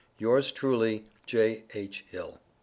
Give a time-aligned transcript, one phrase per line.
[0.17, 2.05] Yours truly J.H.
[2.09, 2.39] HILL.